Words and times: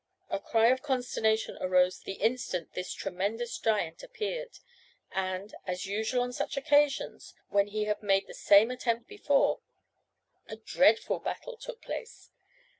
A 0.31 0.39
cry 0.39 0.69
of 0.69 0.81
consternation 0.81 1.59
arose 1.61 1.99
the 1.99 2.13
instant 2.13 2.73
this 2.73 2.91
tremendous 2.91 3.59
giant 3.59 4.01
appeared, 4.01 4.57
and, 5.11 5.53
as 5.67 5.85
usual 5.85 6.23
on 6.23 6.33
such 6.33 6.57
occasions, 6.57 7.35
when 7.49 7.67
he 7.67 7.83
had 7.83 8.01
made 8.01 8.25
the 8.25 8.33
same 8.33 8.71
attempt 8.71 9.07
before, 9.07 9.59
a 10.47 10.55
dreadful 10.55 11.19
battle 11.19 11.55
took 11.55 11.83
place. 11.83 12.31